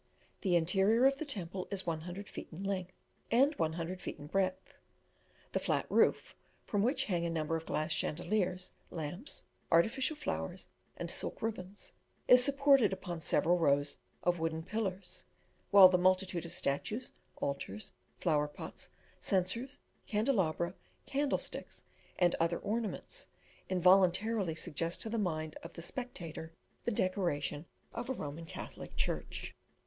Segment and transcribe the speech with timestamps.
[0.41, 2.91] The interior of the temple is 100 feet in length,
[3.29, 4.73] and 100 feet in breadth.
[5.51, 6.35] The flat roof,
[6.65, 10.67] from which hang a number of glass chandeliers, lamps, artificial flowers,
[10.97, 11.93] and silk ribbons,
[12.27, 15.25] is supported upon several rows of wooden pillars,
[15.69, 18.89] while the multitude of statues, altars, flower pots,
[19.19, 19.77] censers,
[20.07, 20.73] candelabra,
[21.05, 21.83] candlesticks,
[22.17, 23.27] and other ornaments,
[23.69, 26.51] involuntarily suggest to the mind of the spectator
[26.85, 29.53] the decoration of a Roman Catholic church.